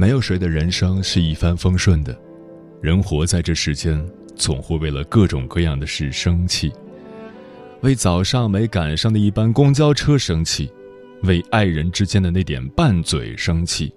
[0.00, 2.18] 没有谁的人生是一帆风顺的，
[2.80, 4.02] 人活在这世间，
[4.34, 6.72] 总会为了各种各样的事生气：
[7.82, 10.72] 为早上没赶上的一班公交车生气，
[11.24, 13.92] 为爱人之间的那点拌嘴生气，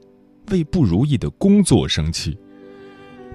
[0.52, 2.38] 为不如意的工作生气。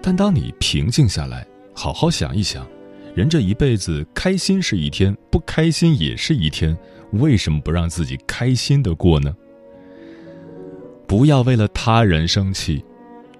[0.02, 2.68] 但当你平静下来，好好想一想，
[3.14, 6.76] 人这一辈子，开心是一天，不开心也是一天，
[7.12, 9.34] 为什么不让自己开心的过呢？
[11.08, 12.84] 不要为了他人生气，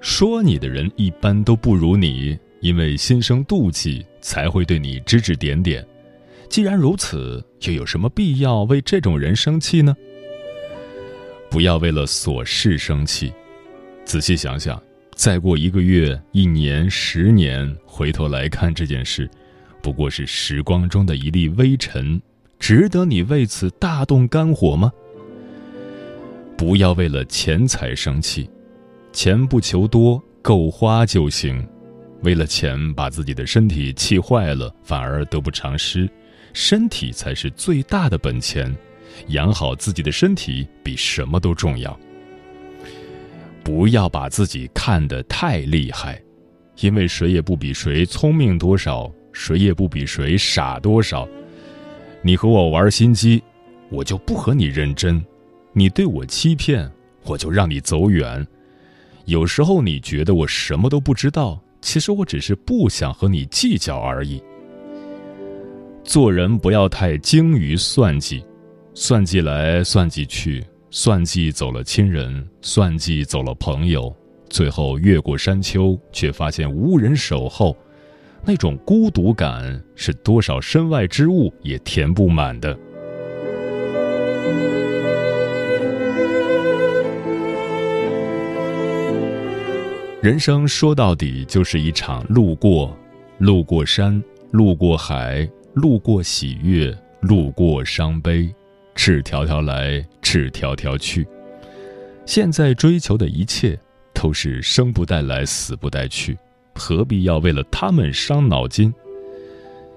[0.01, 5.87] 说你的人一般都不如你，因为心生妒忌才会对你指指点点。
[6.49, 9.95] 既然如此，又有什么必要为这种人生气呢？
[11.51, 13.31] 不要为了琐事生气，
[14.03, 14.83] 仔细想想，
[15.15, 19.29] 再过一个月、一年、十年，回头来看这件事，
[19.83, 22.19] 不过是时光中的一粒微尘，
[22.59, 24.91] 值得你为此大动肝火吗？
[26.59, 28.51] 不要为了钱财生气，
[29.13, 31.65] 钱不求多，够花就行。
[32.25, 36.11] 为了钱把自己的身体气坏了，反而得不偿失。
[36.53, 38.77] 身体才是最大的本钱，
[39.29, 41.97] 养好自己的身体比什么都重要。
[43.63, 46.21] 不要把自己看得太厉害，
[46.81, 51.29] 因为谁也不比谁聪明多少，谁也不比谁傻多少。
[52.21, 53.41] 你和我玩心机，
[53.91, 55.25] 我就不和你认真。
[55.79, 56.91] 你对我欺骗，
[57.23, 58.45] 我就让你走远。
[59.27, 64.43] 有时候你觉得我什么都不知道，其实我只是不想和你计较而已。
[66.03, 68.43] 做人不要太精于算计，
[68.93, 74.13] 算计来算计去，算计走了亲人，算计走了朋友，
[74.51, 77.77] 最后越过山丘，却发现无人守候，
[78.45, 82.77] 那种孤独感是多少身外之物也填不满的。
[90.29, 92.95] 人生说到底就是一场路过，
[93.39, 98.55] 路过山，路过海，路过喜悦，路过伤悲，
[98.95, 101.27] 赤条条来，赤条条去。
[102.27, 103.81] 现在追求的一切
[104.13, 106.37] 都是生不带来，死不带去，
[106.75, 108.93] 何必要为了他们伤脑筋？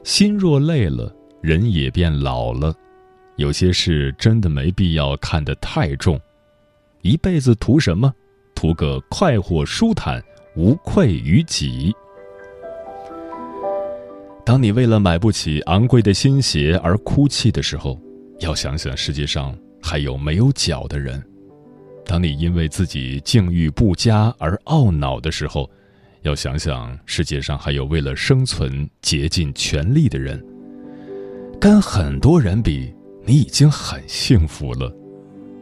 [0.05, 2.73] 心若累了，人也变老了。
[3.35, 6.17] 有些事真的没必要看得太重。
[7.01, 8.13] 一辈子图什么？
[8.61, 10.23] 图个快活舒坦，
[10.55, 11.91] 无愧于己。
[14.45, 17.99] 当你为了买不起昂贵的新鞋而哭泣的时候，
[18.39, 21.19] 要想想世界上还有没有脚的人；
[22.05, 25.67] 当你因为自己境遇不佳而懊恼的时候，
[26.21, 30.39] 要想想世界上还有为了生存竭尽全力的人。
[31.59, 32.93] 跟很多人比，
[33.25, 34.95] 你已经很幸福了。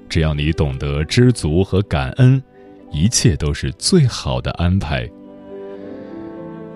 [0.10, 2.44] 只要你懂得知足和感恩。
[2.92, 5.10] 一切都是最好的安排。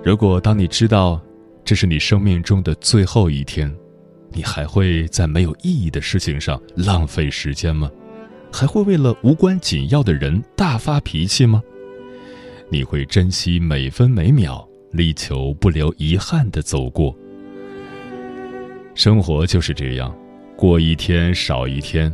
[0.04, 1.22] 如果当你知道
[1.64, 3.74] 这是你生命中的最后一天，
[4.32, 7.90] 你还会在没有意义的事情上浪费时间吗？
[8.52, 11.64] 还会为了无关紧要的人大发脾气吗？
[12.70, 17.16] 你会珍惜每分每秒，力求不留遗憾的走过。
[18.94, 20.16] 生活就是这样，
[20.56, 22.12] 过一天少一天。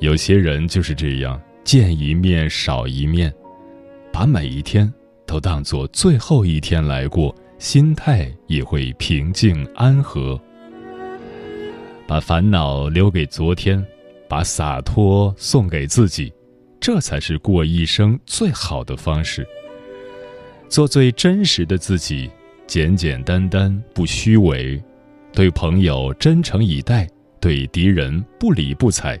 [0.00, 1.40] 有些人就是这样。
[1.68, 3.30] 见一面少一面，
[4.10, 4.90] 把每一天
[5.26, 10.40] 都当做最后一天来过，心态也会平静安和。
[12.06, 13.86] 把烦恼留给昨天，
[14.26, 16.32] 把洒脱送给自己，
[16.80, 19.46] 这才是过一生最好的方式。
[20.70, 22.30] 做最真实的自己，
[22.66, 24.82] 简简单单不虚伪，
[25.34, 27.06] 对朋友真诚以待，
[27.38, 29.20] 对敌人不理不睬，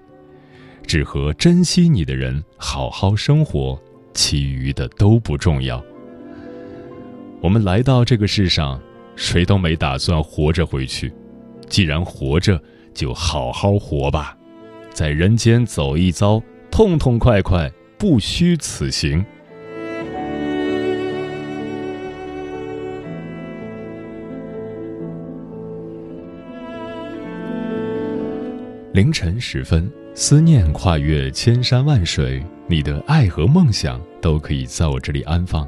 [0.88, 3.78] 只和珍惜你的人好好生活，
[4.14, 5.84] 其余的都不重要。
[7.42, 8.80] 我们来到这个世上，
[9.14, 11.12] 谁都没打算活着回去。
[11.68, 12.58] 既然活着，
[12.94, 14.34] 就好好活吧，
[14.90, 19.22] 在人间走一遭，痛痛快快，不虚此行。
[28.94, 29.88] 凌晨时分，
[30.20, 35.66] 思念跨越千山万水，你的爱和梦想都可以在我这里安放。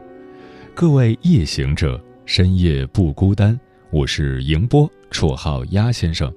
[0.75, 3.59] 各位夜行者，深夜不孤单。
[3.93, 6.35] 我是迎波，绰号鸭先生，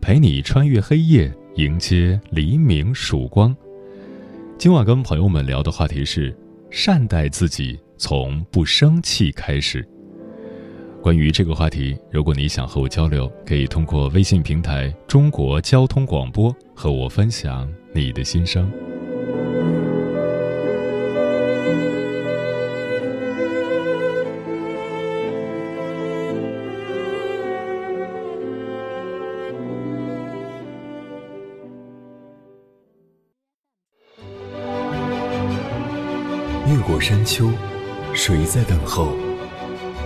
[0.00, 3.54] 陪你穿越黑夜，迎接黎明曙光。
[4.56, 6.32] 今晚跟朋友们聊的话题是：
[6.70, 9.84] 善待自己，从不生气开始。
[11.06, 18.68] 关于这个话题，如果你想和我交流，可以通过微信平台“中国交通广播”和我分享你的心声。
[36.66, 37.48] 越过山丘，
[38.12, 39.12] 谁在等候？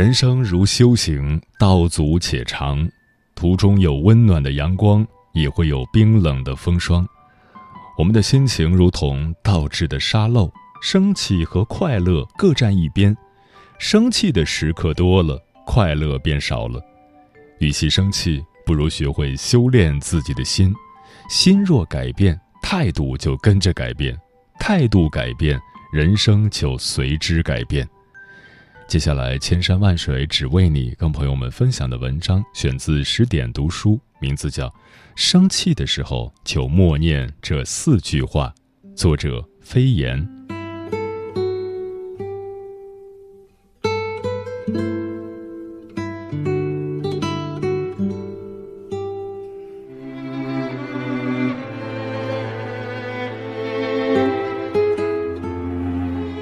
[0.00, 2.88] 人生如修行，道阻且长，
[3.34, 7.06] 途中有温暖的阳光，也会有冰冷的风霜。
[7.98, 10.50] 我们的心情如同倒置的沙漏，
[10.80, 13.14] 生气和快乐各占一边。
[13.78, 16.82] 生气的时刻多了，快乐变少了。
[17.58, 20.74] 与其生气，不如学会修炼自己的心。
[21.28, 24.16] 心若改变，态度就跟着改变；
[24.58, 25.60] 态度改变，
[25.92, 27.86] 人生就随之改变。
[28.90, 34.66] 接下来，千山万水只为你，跟朋友们分享的文章选自十点读书，名字叫
[35.14, 38.52] 《生气的时候就默念这四句话》，
[38.96, 40.28] 作者飞檐。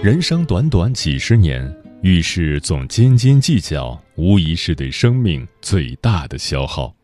[0.03, 1.71] 人生短短几十年。
[2.01, 6.95] 遇事总斤斤计较，无疑是对生命最大的消耗。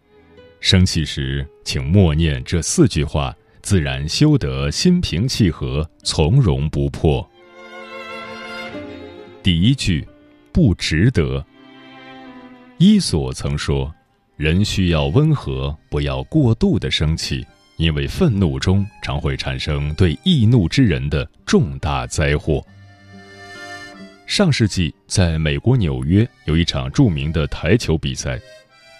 [0.60, 7.28] 生气时，请默念这四句话，自然修得心平气和、从容不迫。
[9.42, 10.06] 第一句，
[10.52, 11.44] 不值得。
[12.78, 13.92] 伊索曾说
[14.38, 17.44] ：“人需要温和，不要过度的生气，
[17.78, 22.64] 因为愤怒中常会产生对易怒之人的重大灾祸。”
[24.26, 28.40] 上世纪，在美国纽约有一场著名的台球比赛，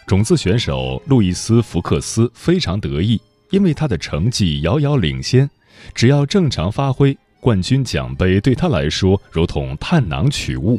[0.06, 5.48] 种子选手路易斯·福克斯非常得意，因为他的成绩遥遥领先，
[5.94, 10.78] 只要正常发挥，冠军奖杯对他来说如同探囊取物。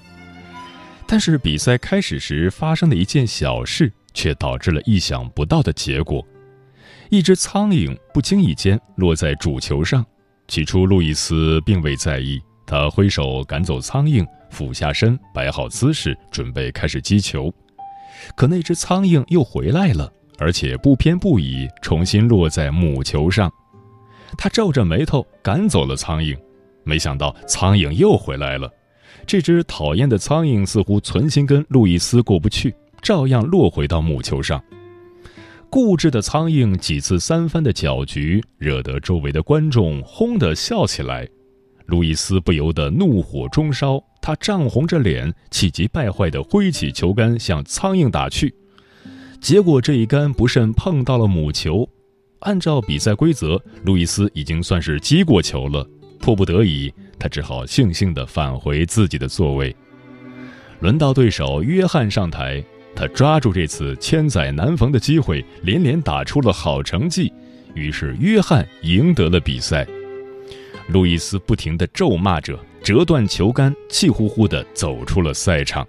[1.08, 6.26] 但是比赛开始时发生的一件小事，却导致了意想不到的结果：
[7.10, 10.06] 一只苍蝇不经意间落在主球上，
[10.48, 12.40] 起初路易斯并未在意。
[12.66, 17.54] 他挥手赶走苍蝇，俯下身，摆好姿势，准备开始击球。
[18.36, 23.52] 可那只苍蝇又回来了，而且不偏不倚，重新落在母球上。
[24.38, 26.38] 他皱着眉头赶走了苍蝇，
[26.84, 28.70] 没想到苍蝇又回来了。
[29.28, 34.62] 这只讨厌的苍蝇似乎存心跟路易斯过不去，照样落回到母球上。
[35.70, 41.28] 固执的苍蝇几次三番的搅局，惹得周围的观众轰地笑起来。
[41.86, 48.54] 路易斯不由得怒火中烧，他涨红着脸，气急败坏地挥起球杆向苍蝇打去，
[49.40, 51.88] 结果这一杆不慎碰到了母球。
[52.40, 55.88] 按照比赛规则，路易斯已经算是击过球了，
[56.20, 59.76] 迫不得已，他只好悻悻地返回自己的座位。
[60.80, 62.64] 轮到对手约翰上台，
[62.96, 67.32] 他抓住这次千载难逢的机会，连连打出了好成绩，
[67.74, 69.88] 于是约翰赢得了比赛。
[70.88, 75.88] 路易斯不停地咒骂着，折断球杆，气呼呼地走出了赛场。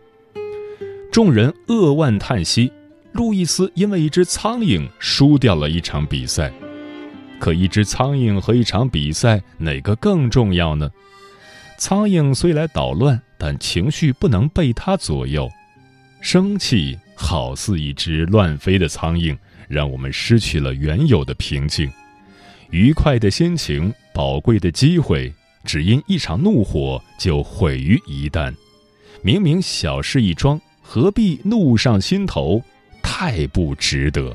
[1.12, 2.72] 众人扼腕叹息，
[3.12, 6.52] 路易斯因为一只苍蝇输掉了一场比赛。
[7.38, 10.90] 可一只苍蝇和一场比赛，哪个更重要呢？
[11.78, 15.46] 苍蝇虽来捣乱，但情绪不能被它左右。
[16.22, 19.36] 生气好似一只乱飞的苍蝇，
[19.68, 21.92] 让我们失去了原有的平静。
[22.70, 25.32] 愉快的心情，宝贵的机会，
[25.64, 28.52] 只因一场怒火就毁于一旦。
[29.22, 32.62] 明明小事一桩，何必怒上心头？
[33.02, 34.34] 太不值得。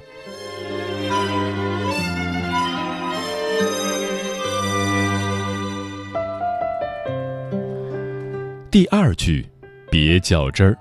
[8.71, 9.45] 第二句，
[9.89, 10.77] 别较真儿。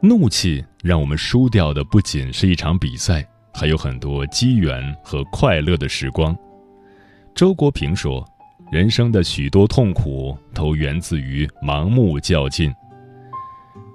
[0.00, 6.36] 怒气让我们输掉的不仅是一场比赛，还有很多机缘和快乐的时光。
[7.34, 8.22] 周国平说
[8.70, 12.72] ：“人生的许多痛苦都源自于盲目较劲。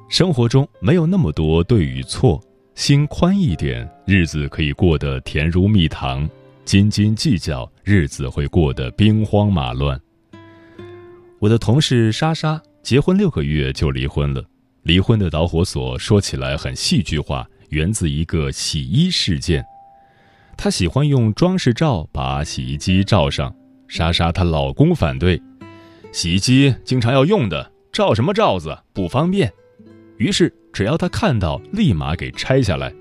[0.10, 2.42] 生活中没有那么多对与错，
[2.74, 6.28] 心宽一点，日子可以过得甜如蜜糖；
[6.63, 10.00] 斤斤计较，日子会过得兵荒马乱。”
[11.39, 12.62] 我的同事莎莎。
[12.82, 14.42] 结婚六个月就离婚了，
[14.84, 19.65] 离婚的导火索说起来很戏剧化，源自一个洗衣事件。
[20.57, 23.55] 她喜欢用装饰罩把洗衣机罩上，
[23.88, 25.41] 莎莎她老公反对，
[26.11, 29.51] 洗衣机经常要用的，罩什么罩子不方便。
[30.17, 32.93] 于是只要她看到，立马给拆下来，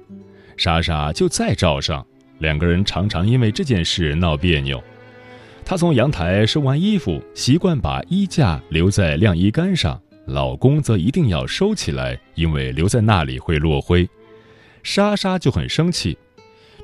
[0.56, 2.06] 莎莎就再罩上。
[2.38, 4.80] 两个人常常因为这件事闹别扭。
[5.64, 14.08] 她从阳台收完衣服，习惯把衣架留在晾衣杆上，老公则一定要收起来，因为留在那里会落灰。
[14.88, 16.16] 莎莎就很生气，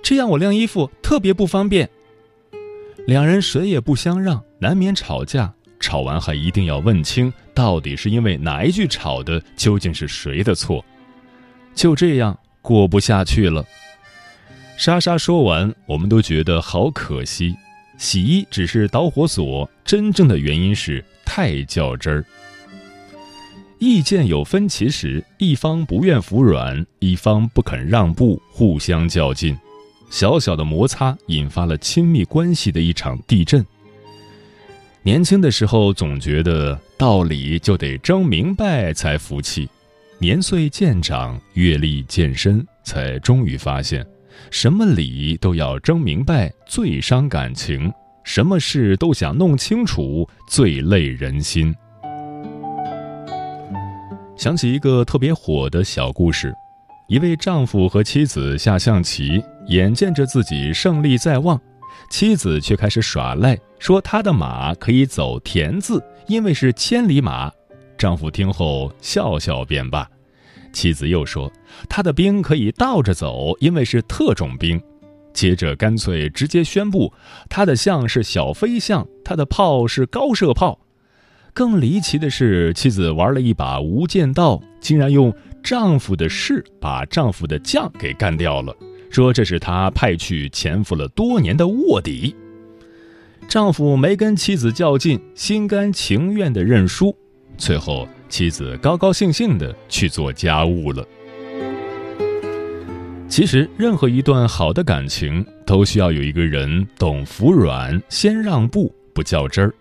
[0.02, 1.88] 这样我晾衣服特别不方便。
[3.06, 5.50] 两人谁也不相让，难免吵架。
[5.80, 10.84] 吵完还一定要问清，到底是因为哪一句吵的，究竟是谁的错？
[11.74, 13.64] 就这样过不下去了。
[14.76, 17.56] 莎莎说完，我们都觉得好可惜。
[17.96, 22.22] 洗衣只是导火索，真正的原因是太较真儿。
[23.78, 29.56] 意见有分歧时，一方不愿服软，一方不肯让步，互相较劲，
[30.10, 33.64] 小小的摩擦引发了亲密关系的一场地震。
[35.02, 39.68] 年轻的时候总觉得道理就得争明白才服气，
[40.18, 44.06] 年岁渐长，阅历渐深，才终于发现。
[44.50, 47.90] 什么理都要争明白，最伤感情；
[48.24, 51.74] 什么事都想弄清楚，最累人心。
[54.36, 56.52] 想起一个特别火的小故事：
[57.08, 61.60] 一位丈夫和妻子下象棋，眼见着自己胜利在望，
[62.10, 67.50] 妻子却开始耍赖，说他的马可以走田字，因为是千里马。
[67.96, 70.08] 丈夫听后笑笑便罢。
[70.72, 71.50] 妻子又说
[71.88, 74.82] ：“他的兵可以倒着走，因为是特种兵。”
[75.32, 77.12] 接着干脆直接宣布，
[77.48, 80.80] 他的象是小飞象，他的炮是高射炮。
[81.54, 85.32] 更离奇的是，妻子玩了一把无间道，竟然用
[85.62, 88.76] 丈夫的士把丈夫的将给干掉了，
[89.08, 92.34] 说这是他派去潜伏了多年的卧底。
[93.46, 97.16] 丈夫没跟妻子较劲，心甘情愿的认输，
[97.56, 98.06] 最后。
[98.26, 101.06] 妻子高高兴兴的去做家务了。
[103.28, 109.72] 其实，任何一段好的感情都需要有一个人懂服软，先让步，不较真儿。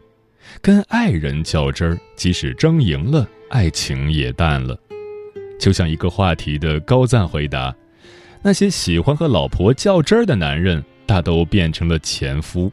[0.62, 4.78] 跟爱人较真儿，即使争赢了，爱情也淡了。
[5.60, 7.74] 就像一个话题的高赞回答：
[8.42, 12.72] 那些喜欢和老婆较真儿的男人，大都变成了前夫。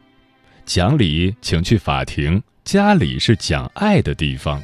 [0.65, 4.61] 讲理，请去法庭；家里是讲爱的地方。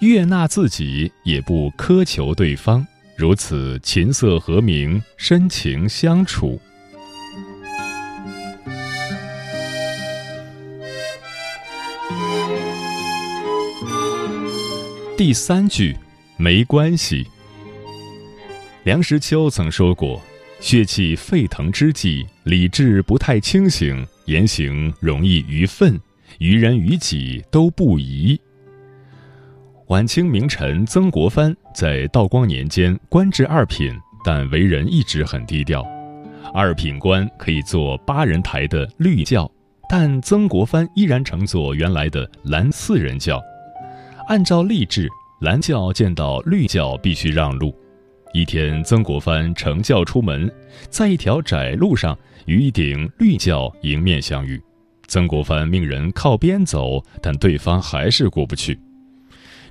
[0.00, 6.60] 悦纳自己，也不苛求对方，如此琴瑟和鸣，深情相处。
[15.16, 15.96] 第三句，
[16.36, 17.26] 没关系。
[18.84, 20.20] 梁实秋曾说过
[20.60, 25.98] ：“血气沸腾之际，理智不太清醒，言行容易愚愤，
[26.38, 28.38] 于人于己都不宜。”
[29.88, 35.82] 晚清名臣曾国藩在道光年间官至二品，但为人一直很低调。
[36.52, 39.50] 二品官可以做八人台的绿轿，
[39.88, 43.42] 但曾国藩依然乘坐原来的蓝四人轿。
[44.26, 45.08] 按照例制，
[45.40, 47.72] 蓝轿见到绿轿必须让路。
[48.34, 50.52] 一天，曾国藩乘轿出门，
[50.90, 54.60] 在一条窄路上与一顶绿轿迎面相遇。
[55.06, 58.76] 曾国藩命人靠边走，但对方还是过不去。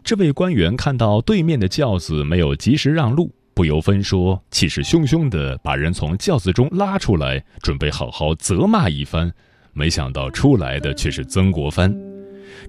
[0.06, 9.30] 这位官员看到对面的轿子没有及时让路，不由分说，气势汹汹地把人从轿子中拉出来，准备好好责骂一番。
[9.74, 11.94] 没想到出来的却是曾国藩。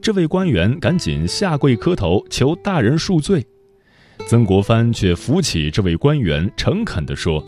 [0.00, 3.44] 这位官员赶紧下跪磕头，求大人恕罪。
[4.26, 7.44] 曾国藩却扶起这位官员，诚恳地说：“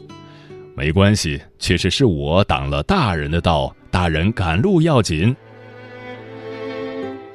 [0.76, 5.34] 没关系，确实是我挡了大人的道，大人赶路要紧。”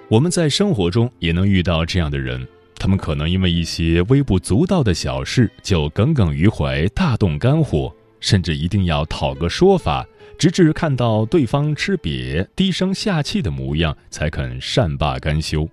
[0.10, 10.08] 我们在生活中也能遇到这样的人，他们可能因为一些微不足道的小事就耿耿于怀、大动肝火，甚至一定要讨个说法，
[10.40, 15.68] 直至看到对方吃瘪、低声下气的模样，才肯善罢甘休。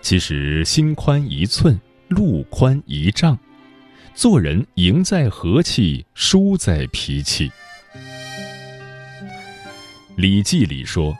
[0.00, 3.36] 其实，心宽一寸，路宽一丈，
[4.14, 7.48] 做人赢在和气，输在脾气。
[10.16, 11.18] 《礼记》里说：“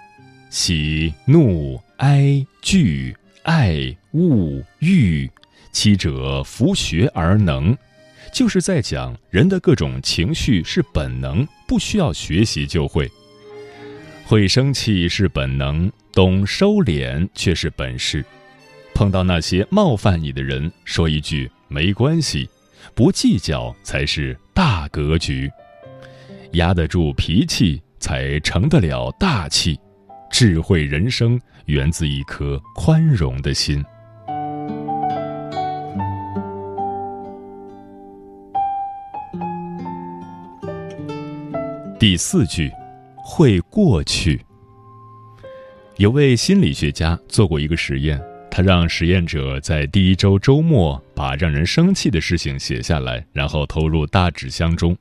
[0.49, 5.31] 喜怒。”哀惧爱恶欲，
[5.71, 7.77] 七者弗学而能，
[8.33, 13.09] 就是在讲人的各种情绪是本能，不需要学习就会。
[14.25, 18.25] 会生气是本能，懂收敛却是本事。
[18.95, 22.49] 碰到那些冒犯你的人，说一句没关系，
[22.95, 25.51] 不计较才是大格局。
[26.53, 29.79] 压得住脾气，才成得了大气。
[30.31, 33.85] 智慧人生源自一颗宽容的心。
[42.03, 42.69] 第四句，
[43.15, 44.45] 会过去。
[45.99, 54.99] 有位心理学家做过一个实验，他让实验者在第一周周末把让人生气的事情写下来，然后投入大纸箱中。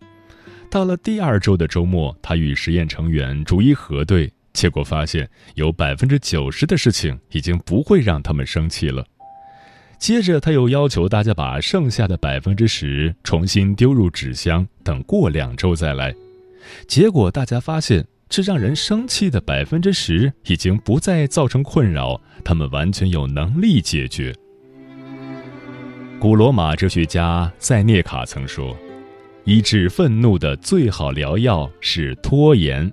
[0.70, 4.32] 到了第二周的周末，他与实验成员逐一核对。
[4.54, 9.04] 结果发现，有百分之九十的事情已经不会让他们生气了。
[9.98, 16.14] 接着，他又要求大家把剩下的百分之十重新丢入纸箱，等过两周再来。
[16.88, 24.34] 结果，大家发现这让人生气的百分之十已经不再造成困扰，他们完全有能力解决。
[26.20, 28.78] 古罗马哲学家塞涅卡曾说
[29.44, 32.92] ：“医治愤怒的最好良药是拖延。”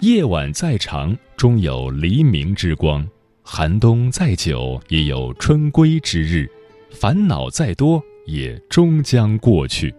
[0.00, 3.02] 夜晚再长，终有黎明之光；
[3.42, 6.46] 寒冬再久，也有春归之日；
[6.90, 9.94] 烦恼再多，也终将过去。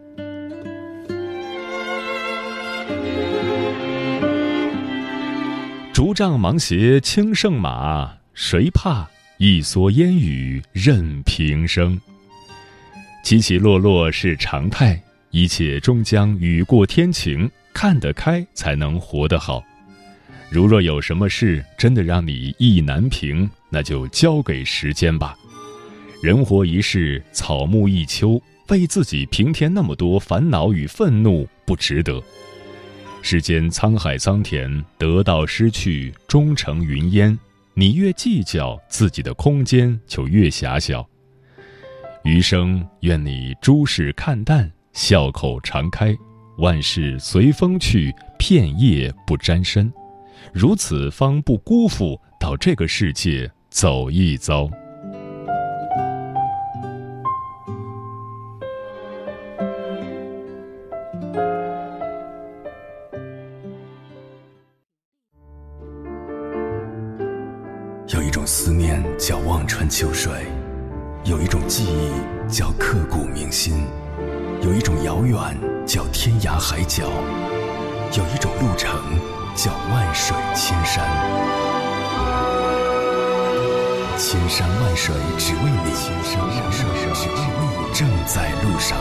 [5.97, 9.09] 竹杖芒鞋轻胜马，谁怕？
[9.39, 11.99] 一蓑烟雨任平生。
[13.23, 17.49] 起起落落是常态，一切终将雨过天晴。
[17.73, 19.63] 看得开，才能活得好。
[20.51, 25.35] 如若有什么事真的让你意难平，那就交给时间吧。
[26.21, 32.21] 人活一世，草木一秋，为自己平添那么多烦恼与愤怒，不值得。
[33.21, 37.37] 世间沧海桑田，得到失去终成云烟。
[37.73, 41.05] 你越计较，自己的空间就越狭小。
[42.23, 46.15] 余生，愿你诸事看淡，笑口常开，
[46.57, 49.91] 万事随风去，片叶不沾身。
[50.53, 54.69] 如此方不辜负到这个世界走一遭。
[76.69, 77.05] 海角，
[78.17, 78.99] 有一种路程。
[79.55, 81.07] 叫万水千山，
[84.17, 88.97] 千山万水只为你，千山万水只为你，正在路上。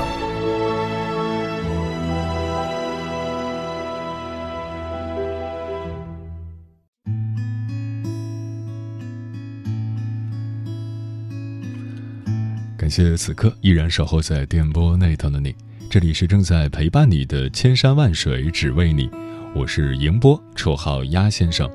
[12.79, 15.55] 感谢此刻依然守候在电波那头的你，
[15.96, 19.09] 这里是正在陪伴你的千山万水只为你。
[19.54, 21.66] 我是迎波，绰号鸭先生。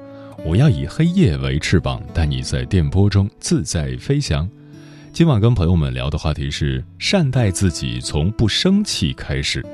[0.46, 4.48] 我要以黑夜为翅膀，带你在电波中自在飞翔。
[5.12, 9.66] 今晚跟朋友们聊的话题是：善待自己，从不生气开始。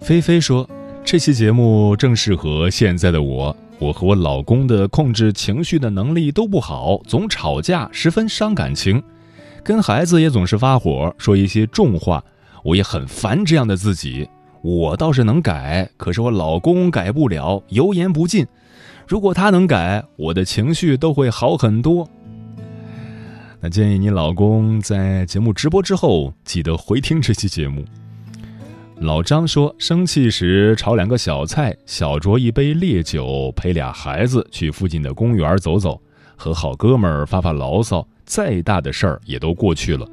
[0.00, 0.70] 菲菲说，
[1.04, 3.56] 这期节目正适合现在的我。
[3.80, 9.02] 我和我老公的控制情绪的能力都不好，总吵架，十分伤感情。
[9.64, 12.22] 跟孩子也总是发火，说一些重话。
[12.66, 14.28] 我也很烦这样的自己。
[14.60, 18.44] 我倒是能改，可是我老公改不了，油盐不进。
[19.06, 22.08] 如果他能改，我的情绪都会好很多。
[23.60, 27.84] 那建议你老公在节目直播之后，记得回听这期节目。
[28.98, 36.00] 老张说，生气时炒两个小菜，小酌一杯烈酒，陪俩孩子去附近的公园走走，
[36.34, 40.08] 和好哥们儿发发牢骚，再大的事儿也都过去了。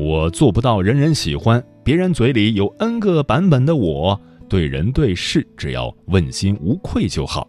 [0.00, 7.48] 我做不到人人喜欢，别人嘴里有 N 个版本的我，对人对事只要问心无愧就好。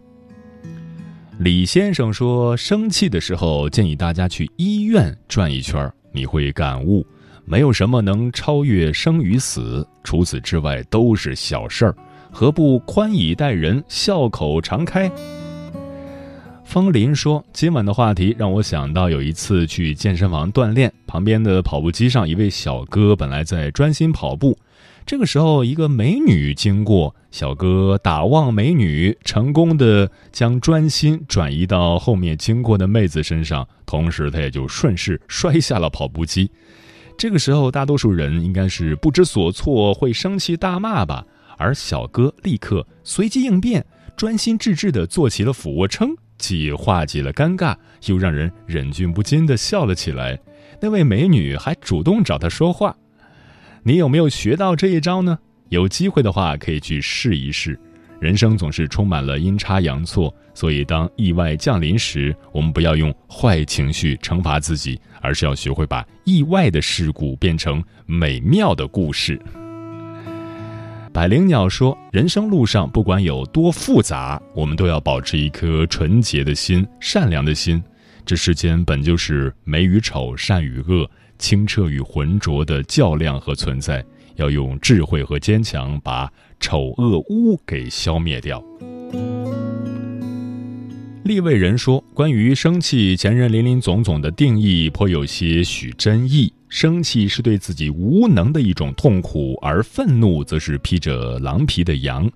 [1.38, 7.06] 李先生说，生气的时候建议大家去医院转一圈，你会感悟，
[7.46, 11.96] 没有什么能超越生与死，除此之外都是小事儿，
[12.32, 15.08] 何不宽以待人，笑口常开？
[16.70, 24.56] 风林说：“今晚的话题让我想到有一次去健身房锻炼，旁边的跑步机上一位小哥本来在专心跑步，
[25.04, 36.52] 这个时候一个美女经过，小哥打望美女，成功的将专心转移到后面经过的妹子身上，同时他也就顺势摔下了跑步机。
[37.18, 41.26] 这个时候大多数人应该是不知所措，会生气大骂吧，
[41.58, 43.84] 而小哥立刻随机应变，
[44.16, 47.76] 专心致志地做起了俯卧撑。”既化解了尴尬，
[48.08, 50.40] 又让人忍俊不禁地笑了起来。
[50.82, 52.96] 那位美女还主动找他说话。
[53.84, 55.38] 你有没有学到这一招呢？
[55.68, 57.80] 有机会的话可以去试一试。
[58.20, 69.40] 人生总是充满了阴差阳错，所以当意外降临时，我们不要用坏情绪惩罚自己，而是要学会把意外的事故变成美妙的故事。
[71.20, 77.84] 百灵鸟说：“人生路上，不管有多复杂，我们都要保持一颗纯洁的心、善良的心。
[78.26, 81.06] 这世间本就是美与丑、善与恶、
[81.38, 84.02] 清澈与浑浊的较量和存在，
[84.38, 88.64] 要用智慧和坚强把丑恶污给消灭掉。”
[91.30, 102.28] 立位人说：“关于生气，前人林林总总的定义颇有些许争议。”生气是对自己无能的一种痛苦，而愤怒则是披着狼皮的羊。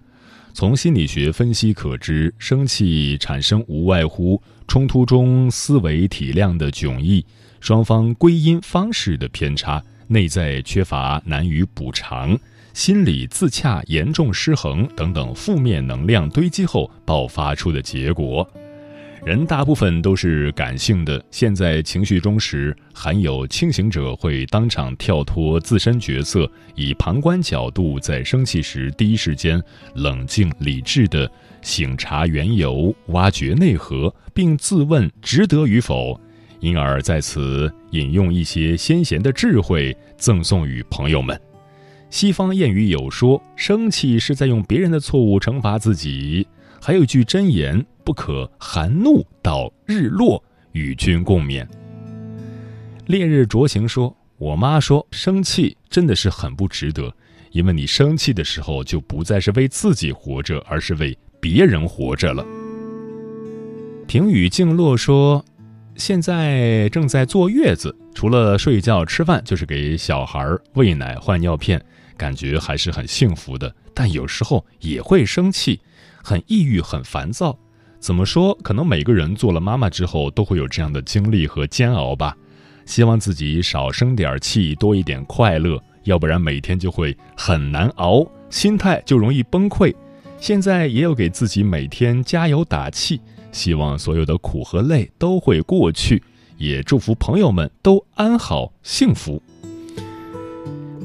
[0.53, 7.25] 从心理学分析可知，生气产生无外乎冲突中思维体量的迥异、
[7.61, 12.37] 双方归因方式的偏差、内在缺乏难于补偿、
[12.75, 18.47] 心理自洽严重失衡等等负面能量堆积后爆发出的结果。
[19.25, 29.63] 人大部分都是感性的，陷在情绪中时，含有清醒者会当场跳脱自身角色，以旁观角度，在生气时第一时间
[29.95, 31.29] 冷静理智的
[31.61, 36.19] 醒察缘由，挖掘内核，并自问值得与否，
[36.59, 41.39] 因而在此引用一些先贤的智慧，赠送与朋友们。
[42.09, 46.45] 西方谚语有说，生气是在用别人的错误惩罚自己。
[46.85, 50.43] 还有句真言：不可含怒到日落，
[50.73, 51.65] 与君共勉。
[53.05, 57.15] 烈日灼情说：“我妈说，生气真的是很不值得，
[57.51, 62.45] 因为你生气的时候，就不再是为自己活着，而是为别人活着了。”
[64.05, 65.45] 平雨静落说
[65.95, 71.81] ：“现在正在坐月子，除了睡觉吃饭，就是给小孩喂奶换尿片，
[72.17, 73.73] 感觉还是很幸福的。
[73.93, 75.79] 但有时候也会生气。”
[76.23, 77.55] 很抑郁，很烦躁。
[77.99, 78.57] 怎么说？
[78.63, 82.35] 可能每个人做了妈妈之后都会有这样的经历和煎熬吧。
[82.85, 89.93] 希望自己少生点气，多一点快乐，要不然每天就会很难熬，心态就容易崩溃。
[90.39, 93.21] 现在也有给自己每天加油打气，
[93.53, 96.21] 希望所有的苦和累都会过去，
[96.57, 99.41] 也祝福朋友们都安好幸福。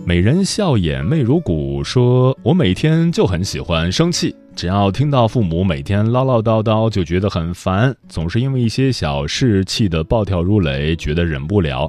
[0.05, 4.35] 美人笑眼媚如鼓，说我每天就很喜欢生气。
[4.59, 11.89] 只要听到父母每天唠唠叨叨，就觉得很烦，总是因为一些小事气得暴跳如雷，觉得忍不了。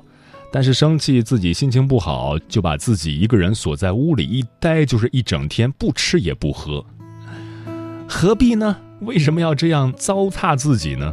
[0.53, 6.85] 但是生气自己心情不好，就把自己一个人锁在屋里一待就是一整天，不吃也不喝。
[8.07, 8.77] 何必呢？
[8.99, 11.11] 为什么要这样糟蹋自己呢？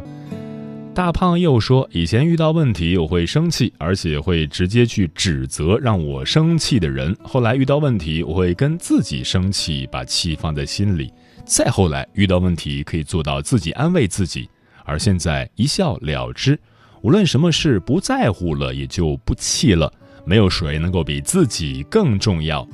[0.93, 7.17] 大胖又说，以前遇到问题我会生气，而且会直接去指责让我生气的人。
[7.23, 11.11] 后来遇到问题，我会跟自己生气，把气放在心里。
[11.47, 14.49] 再后来遇到问题，可以做到自己安慰自己，
[14.83, 16.59] 而现在一笑了之。
[17.01, 19.91] 无论什么事不在乎了，也就不气了。
[20.25, 22.67] 没有谁能够比自己更重要。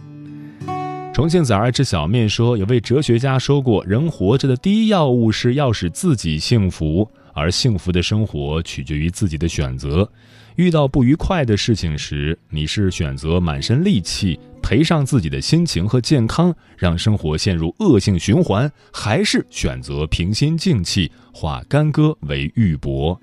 [1.14, 10.10] 重庆崽儿吃小面说，有位哲学家说过，人活着的第一要务是要使自己幸福，而幸福的生活取决于自己的选择。
[10.56, 23.20] 遇到不愉快的事情时，你是选择满身戾气赔上自己的心情和健康，让生活陷入恶性循环，还是选择平心静气，化干戈为玉帛？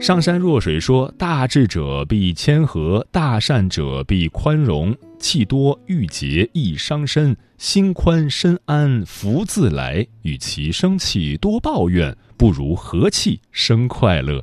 [0.00, 4.96] 上善若水说：“大智者必谦和，大善者必宽容。
[5.18, 10.06] 气多郁结易伤身，心宽身安福自来。
[10.22, 14.42] 与其生气多抱怨，不如和气生快乐。”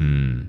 [0.00, 0.46] 嗯，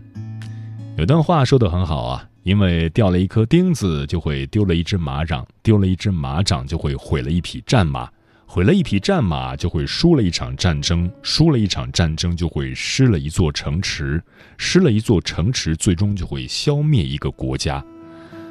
[0.97, 8.09] 有段话说的很好啊，因为掉了一颗钉子，就会丢了一只马掌；丢了一只马掌，就会毁了一匹战马。
[8.45, 14.17] 毁了一匹战马，就会输了一场战争；输了一场战争，就会失了一座城池；
[14.57, 17.85] 失了一座城池，最终就会消灭一个国家。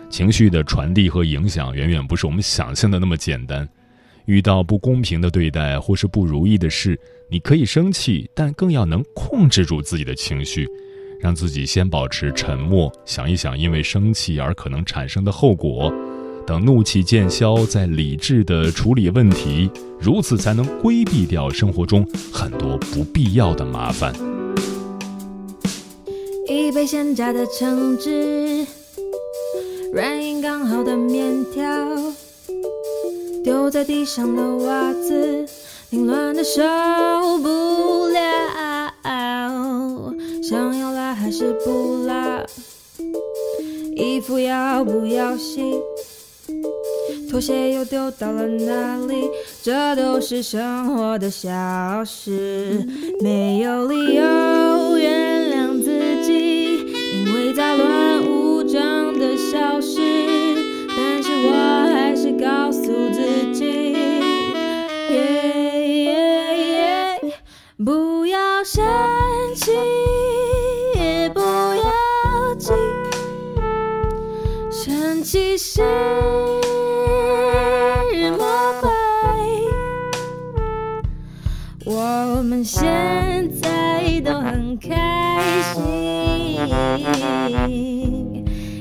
[0.09, 3.69] 情绪的传递和影响，远远不是我们想象的那么简单。
[4.27, 6.97] 遇到不公平的对待或是不如意的事，
[7.29, 10.69] 你可以生气，但更要能控制住自己的情绪，
[11.19, 15.93] 让自己先保持沉默，想一想因为生气而可能产生的后果。
[16.47, 24.15] 等怒气渐消，再理智的处理问题，如此才能规避掉生活中很多不必要的麻烦。
[26.47, 28.67] 一杯鲜榨的橙汁，
[29.93, 31.63] 软硬刚好的面条，
[33.45, 35.47] 丢在地上的袜子，
[35.91, 36.63] 凌乱的受
[37.43, 38.91] 不了，
[40.43, 42.45] 想要还是不拉？
[43.95, 45.61] 衣服要不要洗？
[47.31, 49.29] 拖鞋又丢到了哪里？
[49.63, 51.51] 这都是生活的小
[52.05, 52.87] 事，
[53.21, 54.88] 没有理由
[75.78, 75.84] 气是。
[82.64, 85.42] 现在都很开
[85.74, 85.84] 心，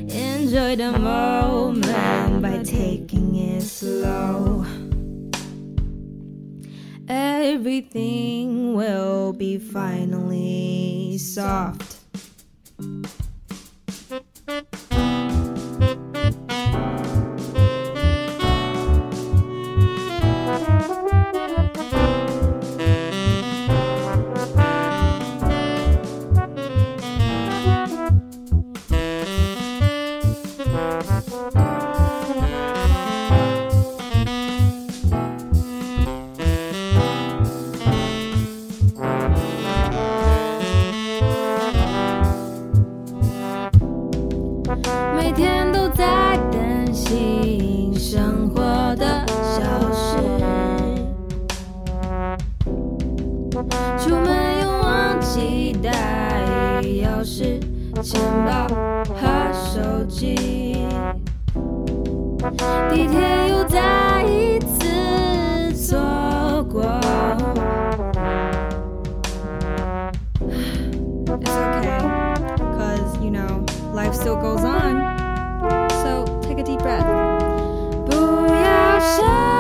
[0.09, 4.65] Enjoy the moment by taking it slow.
[7.09, 11.96] Everything will be finally soft.
[60.07, 60.37] 手机，
[62.89, 66.85] 地铁又再一次错过。
[71.41, 71.99] It's okay,
[72.79, 75.03] cause you know life still goes on.
[76.05, 77.05] So take a deep breath.
[78.07, 78.15] 不
[78.55, 79.56] 要生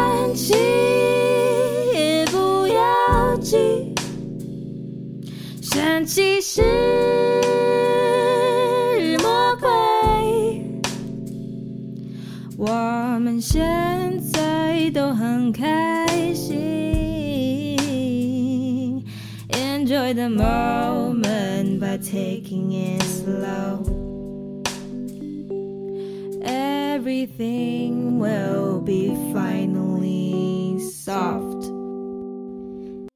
[13.57, 16.57] 现在都很开心，
[19.49, 23.83] Enjoy the moment by taking it slow.
[26.45, 31.46] Everything will be finally soft.